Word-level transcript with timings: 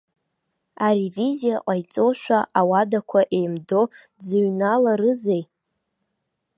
Аревизиа 0.87 1.57
ҟаиҵошәа, 1.65 2.39
ауадақәа 2.59 3.21
еимдо 3.37 3.81
дзыҩналарызеи? 4.17 5.43